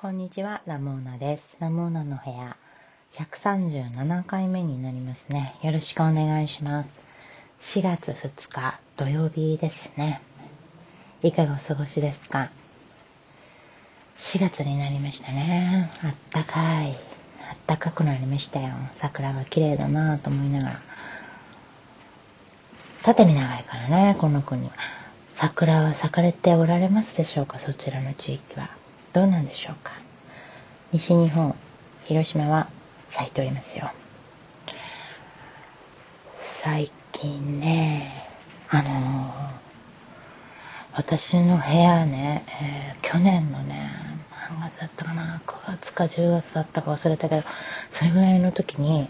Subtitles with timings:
[0.00, 1.56] こんにちは、ラモーナです。
[1.58, 2.56] ラモーナの部屋、
[3.14, 5.56] 137回目になりますね。
[5.60, 7.80] よろしくお願いします。
[7.80, 10.22] 4月2日土曜日ですね。
[11.20, 12.52] いかがお過ごしですか
[14.18, 15.90] ?4 月になりましたね。
[16.04, 16.92] あったかい。
[17.50, 18.76] あったかくなりましたよ。
[19.00, 20.80] 桜が綺麗だなぁと思いながら。
[23.02, 24.70] 縦に長いからね、この国。
[25.34, 27.58] 桜は咲かれておられますでしょうか？
[27.58, 28.77] そちらの地域は。
[29.12, 29.92] どうなんでしょうか？
[30.92, 31.54] 西日本、
[32.06, 32.68] 広島は
[33.10, 33.90] 咲いておりますよ。
[36.62, 38.12] 最近ね、
[38.68, 39.52] あのー、
[40.94, 43.90] 私の部屋ね、えー、去年のね、
[44.50, 47.42] 何月だったかな、9月か10月だったか忘れたけど、
[47.92, 49.08] それぐらいの時に、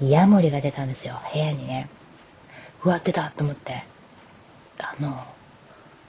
[0.00, 1.88] ヤモリが出たんですよ、部屋にね。
[2.84, 3.84] うわ、出たと思って。
[4.78, 5.24] あの、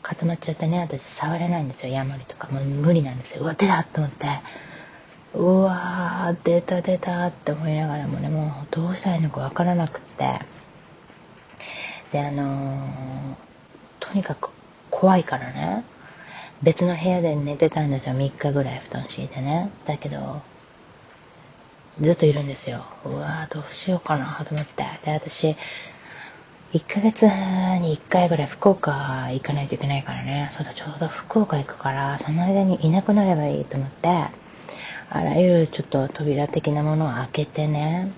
[0.09, 2.47] 固まっちゃってね、私触れないんですよ、ヤモリとか。
[2.47, 3.43] もう無理なんですよ。
[3.43, 4.27] うわ、出たと思って。
[5.35, 10.39] うわー、出た出たって思いながらもね、もうどうしたらいいのかわからなくって。
[12.11, 13.35] で、あのー、
[13.99, 14.49] とにかく
[14.89, 15.85] 怖いからね、
[16.63, 19.69] 別の部屋で寝てたんですよ、3日ぐらい布団敷いてね。
[19.85, 20.41] だけど、
[22.01, 22.83] ずっといるんですよ。
[23.05, 24.83] うわー、どうしようかなと思って。
[25.05, 25.55] で、私、
[26.71, 28.91] 1ヶ月に1回ぐらい福岡
[29.31, 30.51] 行かないといけないからね。
[30.53, 34.31] そうだ、ちょうど福岡行くから、その間にいなくなればいいと思って、あ
[35.11, 38.11] らゆるちょっと扉的なものを開けてね、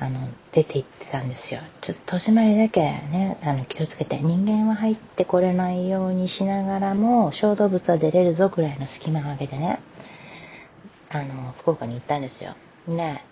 [0.00, 1.60] あの、出て行ってたんですよ。
[1.82, 9.78] ちょっと戸締まりだけね、あの、気をつけて、人間は入ってこれないようにしながらも、小動物は出れるぞぐらいの隙間を開けてね、
[11.10, 12.54] あの、福岡に行ったんですよ。
[12.88, 13.22] ね、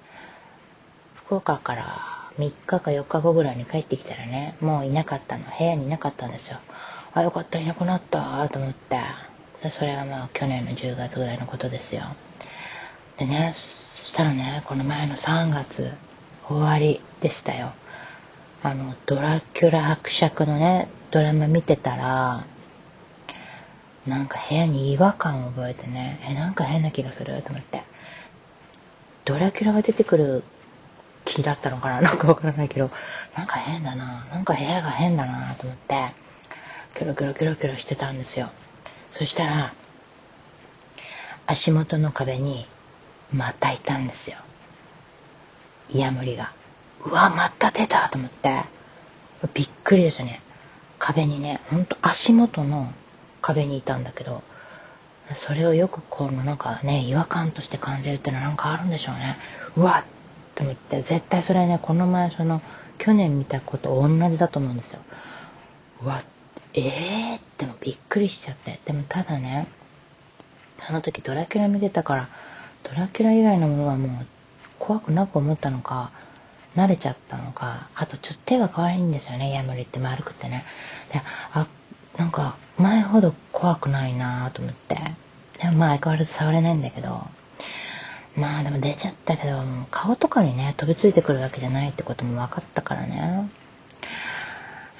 [1.15, 5.44] 福岡から3日か4日後ぐらいに帰ってきたらね、もういなかったの。
[5.44, 6.58] 部屋にいなかったんですよ。
[7.12, 8.98] あ、よかった、いなくなったと思って。
[9.78, 12.02] それはまあ去年の10月ぐらいのことですよ。
[13.18, 13.55] でね、
[14.02, 15.92] そしたらね、この前の3月
[16.48, 17.73] 終わりでしたよ。
[18.62, 22.45] あの、ドラキュラ伯爵のね、ドラマ見てたら、
[24.06, 27.83] なんか部屋に違和感を覚えてね、え、なんか変な気がすると思って。
[29.27, 30.42] ドラキュラが出てくる
[31.42, 32.01] 気だったのかな？
[32.02, 32.90] なんかわからないけど、
[33.36, 36.12] なんか変だななんか部屋が変だなと思って、
[36.95, 38.51] キョロキョロキョロキョロしてたんですよ。
[39.12, 39.73] そしたら、
[41.46, 42.67] 足元の壁に、
[43.33, 44.39] またいたんですよ。
[45.89, 46.52] イヤモリが。
[47.05, 48.64] うわ、また出たと思って、
[49.55, 50.40] びっくりですね。
[50.98, 52.92] 壁にね、ほんと足元の
[53.40, 54.42] 壁にいたんだけど、
[55.36, 59.39] それをよくこのなんかね、違和感として感じるっていうのはなんかあるんでしょうね。
[59.77, 60.05] うわ
[60.61, 62.61] と思って、絶対それね、この前その、
[62.98, 65.01] 去年見たこと同じだと思うんですよ。
[66.03, 66.23] うわ、
[66.75, 68.79] ええー、ってもびっくりしちゃって。
[68.85, 69.69] でもただね、
[70.87, 72.29] その時ドラキュラ見てたから、
[72.83, 74.27] ドラキュラ以外のものはもう
[74.79, 76.13] 怖くなく思ったのか、
[76.77, 80.67] 慣れちゃったのか、あとちょっと手が可愛いんですよね、ヤムリって丸くてね。
[81.11, 81.23] で、
[81.55, 81.67] あ、
[82.19, 84.98] なんか前ほど怖くないなぁと思って。
[85.59, 87.23] でもまあ相変わらず触れないんだけど、
[88.36, 93.51] まあでも出ちゃったけど、顔とかにね、飛びついてくるわけじゃないってことも分かったからね。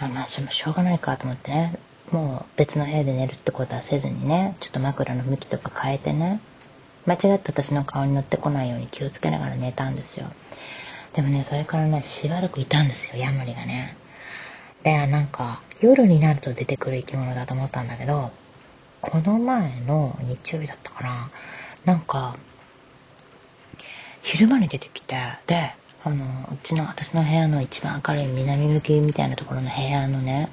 [0.01, 1.79] あまあ、しょうがないかと思ってね、
[2.11, 6.41] もう別の部屋で寝るってことはせずにね、ちょっと枕の向きとか変えてね、
[7.07, 10.27] 間違って私の顔に乗ってこないように気をつけながら寝たんですよ。
[11.15, 13.97] でもね、それからね、しばらくいたんですよ、ヤモリがね。
[14.83, 18.31] で、なんか、夜になると出てくる生き物だと思ったんだけど、
[19.01, 21.31] この前の日曜日だったかな、
[21.85, 22.37] なんか、
[24.23, 25.17] 昼間に出てきて、
[25.47, 25.73] で、
[26.03, 30.51] あの、うちの、私の部屋の一番明るい南向きみたいなところの部屋のね、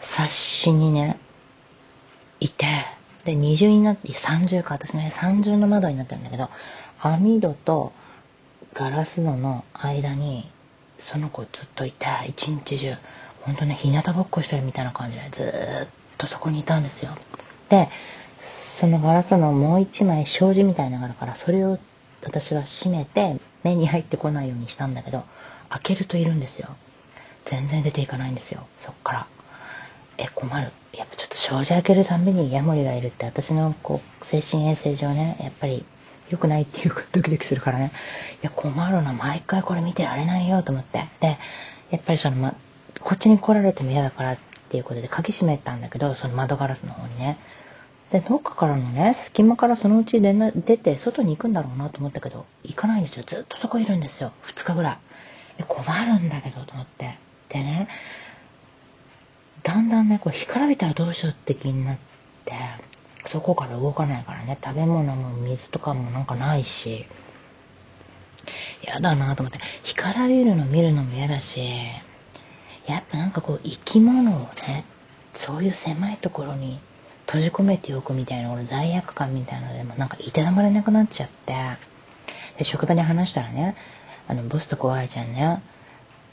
[0.00, 1.18] 冊子にね、
[2.40, 2.66] いて、
[3.24, 6.48] で、二重になって、三重か、私の部屋三重の窓になってるんだけど、
[7.00, 7.92] 網戸と
[8.74, 10.50] ガラス戸の間に、
[10.98, 12.94] その子ずっといて、一日中、
[13.42, 15.88] ほんとね、日向ぼっこしてるみたいな感じで、ずーっ
[16.18, 17.16] とそこにいたんですよ。
[17.68, 17.88] で、
[18.78, 21.78] そのガラス戸のもう一枚障子みたいなのがあるから、それを
[22.24, 25.24] 私は閉めて目に入ってこないようにしたんだけど、
[25.68, 26.76] 開けるといるんですよ。
[27.46, 29.26] 全然出ていかないんですよ、そっから。
[30.18, 30.70] え、困る。
[30.92, 35.84] やっぱちょっと障子開けるたんびにヤモリがいるって私のこう、精神衛生上ね、やっぱり
[36.28, 37.92] 良くないっていうかドキドキするからね。
[38.42, 39.12] いや、困るな。
[39.12, 41.06] 毎回これ見てられないよと思って。
[41.20, 41.38] で、
[41.90, 42.54] やっぱりその、ま、
[43.00, 44.38] こっちに来られても嫌だからっ
[44.68, 47.38] ていうことで鍵閉めたんだけど、その窓ガラスの方にね。
[48.12, 53.24] で、どっかからのね、隙間からそのうち出な出て、外に行くんだろうなと思ったけど、行かないんですよ。
[53.26, 54.32] ずっとそこいるんですよ。
[54.46, 54.94] 2日ぐら
[55.58, 55.64] い。
[55.64, 57.18] 困るんだけど、と思って。
[57.50, 57.88] でね、
[59.62, 61.98] だんだんね、こう、干からびたらどうしようって気になっ
[62.44, 62.54] て、
[63.26, 67.06] そこから動かないからね、食べ物も水とかもなんかないし、
[68.82, 71.60] 嫌だなと思って、干からびるの見るのも嫌だし、
[72.86, 74.84] やっぱなんかこう生き物をね、
[75.34, 76.80] そういう狭いところに
[77.30, 81.54] 閉じ込めておくみたいな、俺罪悪感みたいなのでもなんかいたたまれなくなっちゃって、
[82.58, 83.76] で、職場で話したらね、
[84.26, 85.62] あの、ボスと小原ちゃんね、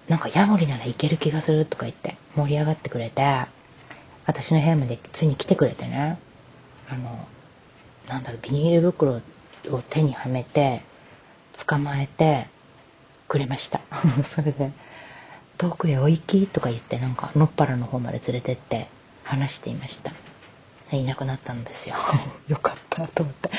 [0.08, 3.46] なんかヤモリならいける気がするとか言って盛り上がってくれて、
[4.26, 6.18] 私の部屋までついに来てくれてね、
[6.90, 7.28] あの、
[8.08, 9.22] なんだろう、ビニール袋
[9.70, 10.82] を手にはめて、
[11.68, 12.48] 捕まえて
[13.28, 13.82] くれました。
[14.36, 14.72] それで、
[15.60, 18.88] 遠くへお行きとか言って、なんか、のっぱらの方まで連れてって
[19.24, 20.12] 話していました。
[20.96, 21.96] いなくなったんですよ。
[22.48, 23.50] よかったと思って。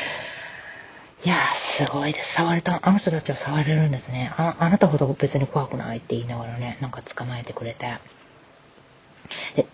[1.25, 2.35] いやー、すごいです。
[2.35, 4.33] 触れた、あの人たちは触れるんですね。
[4.37, 7.99] あ、あなたほど別に怖くないって言いながらね、なんか捕まえてくれて。
[9.57, 9.67] で、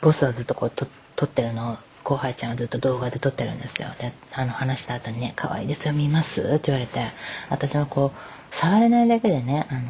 [0.00, 0.86] ボスはずっとこう、と、
[1.16, 3.88] 撮ってるのを、後輩ちゃんはずっと動画で撮ってるんですよ。
[3.98, 6.40] で、あの、話した後にね、可愛いですよ、見ます？
[6.42, 7.10] って言われて、
[7.50, 9.80] 私もこう、触れないだけでね、あの、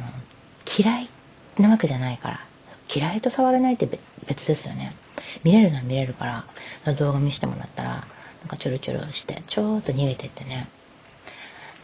[0.79, 1.11] 嫌い
[1.59, 2.41] なわけじゃないから、
[2.93, 3.87] 嫌いと触れないって
[4.27, 4.95] 別ですよね。
[5.43, 6.47] 見れるのは見れるか
[6.85, 10.69] ら、動画見せてもらったら、なんかチョロチョロして、ちょーっと逃げてってね、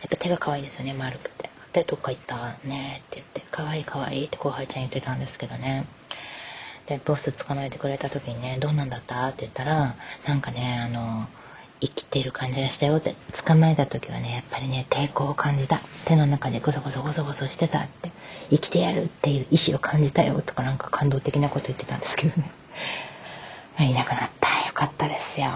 [0.00, 1.50] やっぱ手が可愛いですよね、丸くて。
[1.72, 5.87] で、どっか行ったねって言って、可愛い可愛いって後輩ちゃん言ってたんですけどね。
[6.87, 9.94] で、ボス捕まえてくれた時にね、どんなんだったって言ったら、
[10.26, 11.28] なんかね、あの、
[11.81, 13.14] 生きている感じがしたよって、
[13.46, 15.81] 捕まえた時はね、やっぱりね、抵抗を感じた。
[16.04, 18.10] 手の中でゴソゴソゴソゴソしてたって、
[18.50, 22.50] 生きてやるっていう意志を感じたよとかなんか感動的なこと言ってたんですけどね。
[23.84, 24.48] いなくなった。
[24.66, 25.48] よかったですよ。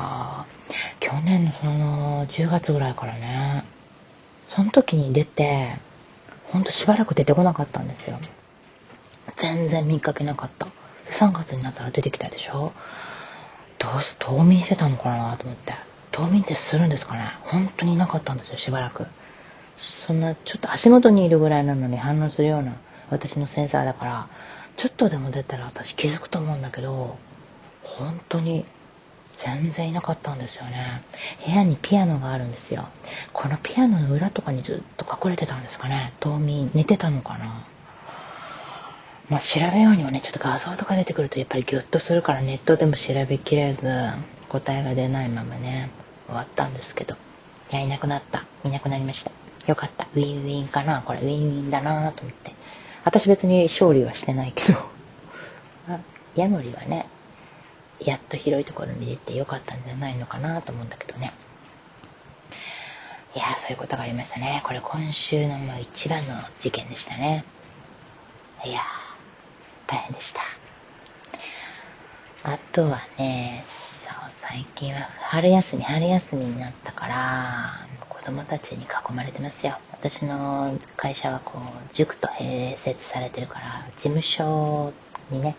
[1.00, 3.64] 去年のその10月ぐらいからね、
[4.48, 5.76] その時に出て、
[6.44, 8.18] ほんとしばらく出てこなかったんですよ。
[9.36, 10.66] 全然見かけなかった。
[11.18, 12.72] 3月になったら出てきたでしょ
[13.78, 15.74] どうし、冬眠してたのかなと思って。
[16.12, 19.06] 冬眠ってするんですかね本当にいなかったんですよ、しばらく。
[19.76, 22.76] そんな、ちょっと足元にいるぐらいなのに反応するような
[23.10, 24.28] 私のセンサーだから、
[24.76, 27.16] ちょっとでも出たら私気づくと思うんだけど、
[27.84, 28.64] 本当に
[29.38, 31.02] 全然いなかったんですよね。
[31.44, 32.88] 部屋にピアノがあるんですよ。
[33.32, 36.12] このピアノの裏とかにずっと隠れてたんですかね。
[36.20, 37.66] 冬眠、寝てたのかな。
[39.28, 43.82] まあ調べようにもね、ちょっと画像とか出てくるとやっぱりギュッとするからネットでも調べきれず、
[44.48, 45.90] 答えが出ないままね、
[46.26, 47.16] 終わったんですけど。
[47.72, 48.44] いや、いなくなった。
[48.64, 49.32] いなくなりました。
[49.66, 50.06] よかった。
[50.14, 52.54] ウィンウィンかなこれウィンウィンだなと思って。
[53.04, 54.78] 私別に勝利はしてないけど。
[56.36, 57.06] ヤモリはね、
[58.04, 61.32] やっと広いところ見れてよかったんじゃないのかなと思うんだけどね。
[63.34, 64.62] いやそういうことがありましたね。
[64.64, 67.44] これ今週のもう一番の事件でしたね。
[68.64, 68.80] いや
[69.86, 70.40] 大変でした。
[72.44, 73.64] あとはね、
[74.42, 79.78] 最近は春休み、春休みになったから、子供たちに囲まれてますよ。
[79.92, 84.92] 私の会社はこう、塾と併設されてるから、事務所
[85.30, 85.56] にね、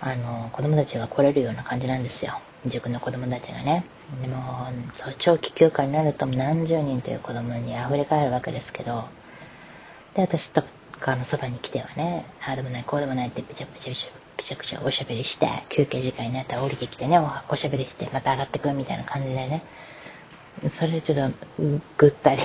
[0.00, 2.40] あの、子供たちが来れるような感じなんですよ。
[2.66, 3.84] 塾の子供たちがね。
[4.20, 4.36] でも、
[4.96, 9.04] そう、長期休暇になると何十人という子供に溢れ返るわけですけど、
[10.14, 10.62] で、私と
[11.00, 13.92] かのそばに来てはね、ああでもない、こうでもないってピチャピチャ
[14.36, 17.18] ピチャピチャおしゃべりして、休憩時間になったら降りてきてね、
[17.48, 19.62] おしゃべりして、また上がってくみたいな感じでね、
[20.74, 21.62] それでちょっと、
[21.96, 22.42] ぐったり、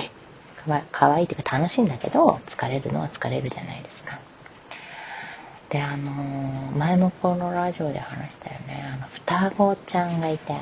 [0.92, 4.18] かわいいっていうか楽しいんだけど、疲れるのは疲れるじゃないですか。
[5.74, 6.12] で、あの、
[6.78, 8.80] 前もこのラジオで話したよね。
[8.94, 10.54] あの、双子ちゃんがいて、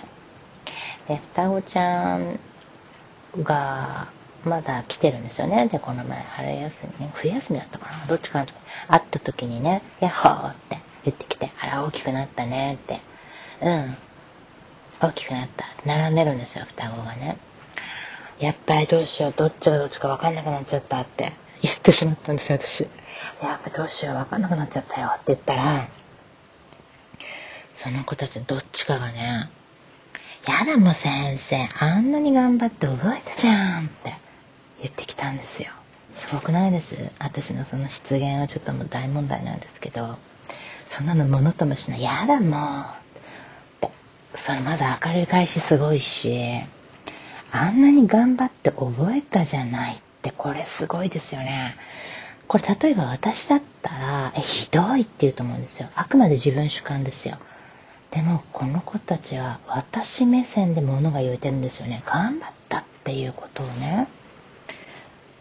[1.06, 2.40] で、双子ちゃん
[3.42, 4.08] が、
[4.46, 5.68] まだ来てるんですよね。
[5.68, 8.54] で、この前、春休み、冬休みだったかなどっちかなと
[8.88, 13.02] 会った時にね、ヤッホーって言ってきて、あら、大きくなったねって。
[13.60, 13.96] うん。
[15.02, 15.66] 大きくなった。
[15.84, 17.36] 並んでるんですよ、双子がね。
[18.38, 22.88] やっぱりどうしよう、どっちがどっちか分かんなくなっちゃったって言ってしまったんですよ、私。
[23.42, 25.88] やっぱどうしよう分かんなくなっちゃったよって言ったら、
[27.76, 29.50] その子たちどっちかがね、
[30.46, 34.14] やだもう先生、あんなに頑張って覚えたじゃんって
[34.80, 35.70] 言ってきたんですよ。
[36.14, 36.94] すごくないです？
[37.18, 40.16] 私のその失言はちょっともう大問題なんですけど、
[40.88, 42.02] そんなのものともしない。
[42.02, 42.86] やだも
[43.82, 44.38] う。
[44.38, 46.60] それまず明るい返しすごいし、
[47.50, 51.76] あんなに頑張って覚えたじゃないってこれすごいですよね。
[52.52, 55.88] これ例えば私だったら、え、ひどいって言うと思うんですよ。
[55.94, 57.38] あくまで自分主観ですよ。
[58.10, 62.02] でも、この子たちは私目線で物が言えてるんですよね。
[62.04, 64.06] 頑張ったっていうことをね、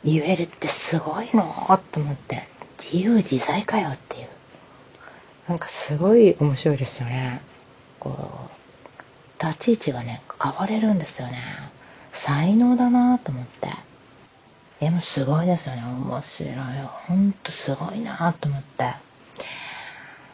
[0.05, 1.43] 言えるってすごいの
[1.91, 2.47] と思って、
[2.81, 4.29] 自由自在かよっていう。
[5.49, 7.41] なんかすごい面白いですよね。
[7.99, 8.49] こ
[9.41, 11.41] う、立ち位置がね、変われるんですよね。
[12.13, 13.90] 才能だなと思って。
[14.81, 15.83] でもすごいですよね。
[15.83, 16.53] 面白い。
[17.07, 18.95] ほんとすごいなと思って。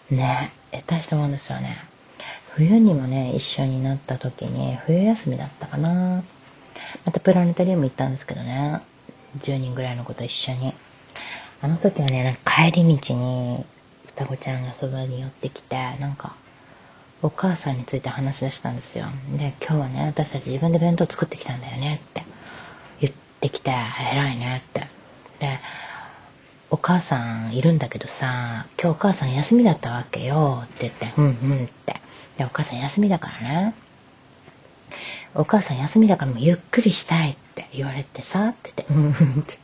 [0.10, 0.54] ね、
[0.86, 1.76] 大したもんですよね。
[2.52, 6.24] 冬にもね、一緒になった時に、冬休みだったかな。
[7.04, 8.80] またプラネタリウム行ったんですけどね。
[9.40, 10.74] 10人ぐらいの子と一緒に。
[11.62, 13.66] あの時はね、なんか帰り道に、
[14.06, 16.38] 双子ちゃんがそばに寄ってきて、なんか、
[17.22, 19.08] お母さんについて話し出したんですよ。
[19.38, 22.24] で、今日はね、私たち自分で弁当作ってきたんだよねって
[23.48, 24.82] 言ってきて、偉いねって。
[25.40, 25.60] で、
[26.70, 32.02] お母さんいるんだけどさ、今日お母さん休みだったわけよって言って、うんうんって。
[32.38, 33.76] で、お母さん休みだからね。
[35.36, 39.56] お母さん休みだからもうゆっくりしたいって言われてさ、って言って、うんうんって言って。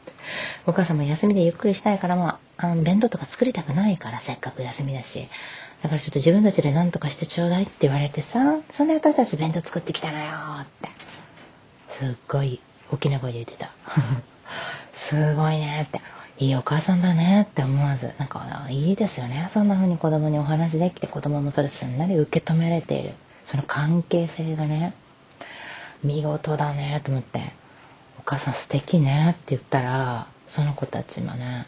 [0.66, 5.28] お母さんも休みでゆっくりしたいからもう、あの、弁当とか作りたくないから、せっかく休みだし。
[5.82, 10.26] だからちょっと自分たちで何とかしてちょうだいって言われてさ、そんで私たち弁当作ってきたのよ
[10.62, 10.90] って。
[11.90, 12.62] すっごい
[12.94, 13.72] 大きな声で言ってた。
[14.94, 16.00] すごいねって。
[16.40, 19.50] いいお母さんだねって思わず、なんかいいですよね。
[19.54, 23.14] そんな風に子供にお話できて子供もそれすんなり受け止められている。
[23.48, 24.94] その関係性がね、
[26.04, 27.54] 見事だねと思って、
[28.20, 31.66] お母さん素敵ねって言ったら、その子たちもね、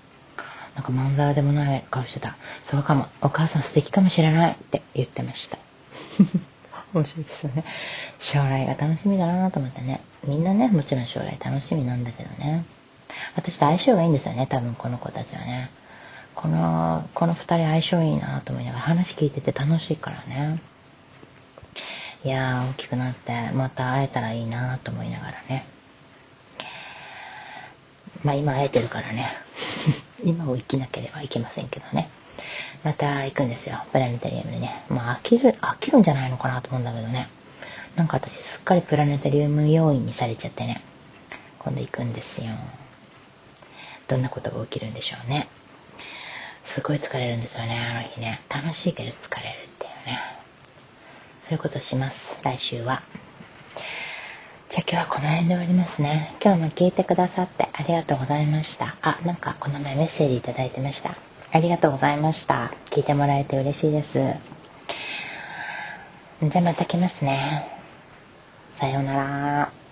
[0.75, 2.35] なんかまんざらでもない顔してた。
[2.63, 3.07] そうかも。
[3.21, 5.57] お母さん素敵かもしれないって言ってました。
[6.95, 7.65] 面白いですよね。
[8.19, 10.01] 将来が楽しみだなと思ってね。
[10.25, 12.65] みんなね、もちろん将来楽しみなんだけどね。
[13.35, 15.69] 私と相性がいいんですよね、多分この子たちはね。
[16.35, 20.61] この、この二人相性いいなと思いながら話聞いてて楽しいからね。
[22.23, 25.65] いやー、大きくなってまた会えたらいいなと思いながらね。
[28.23, 29.31] まあ今会えてるからね。
[30.25, 32.09] 今を生きなければいけませんけどね。
[32.85, 33.83] また行くんですよ。
[33.91, 34.85] プラネタリウムにね。
[34.89, 37.27] まあ飽きる、飽きるんじゃないのかなと思うんだけどね。
[37.95, 40.83] なんか私すっかりプラネタリウム要員にされちゃってね。
[41.57, 42.51] 今度行くんですよ。
[44.07, 45.47] どんなことが起きるんでしょうね。
[46.65, 48.41] すごい疲れるんですよね、あの日ね。
[48.49, 50.19] 楽しいけど疲れるっていうね。
[51.45, 53.01] そういうことします、来週は。
[54.69, 56.35] じゃあ今日はこの辺で終わりますね。
[56.39, 58.95] 今日も聞いてくださってありがとうございました。
[59.01, 61.15] あ、なんかこの前メッセージいただいてました。
[61.51, 62.73] ありがとうございました。
[62.91, 64.13] 聞いてもらえて嬉しいです。
[66.41, 67.65] じゃあまた来ますね。
[68.79, 69.84] さようなら。